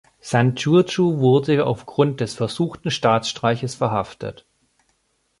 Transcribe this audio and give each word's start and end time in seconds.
Sanjurjo 0.19 1.19
wurde 1.19 1.63
aufgrund 1.63 2.21
des 2.21 2.33
versuchten 2.33 2.89
Staatsstreiches 2.89 3.75
verhaftet. 3.75 4.47